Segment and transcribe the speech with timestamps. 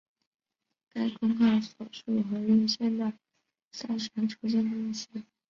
[0.89, 3.13] 该公告所述和原先的
[3.71, 5.07] 赛程出现分歧。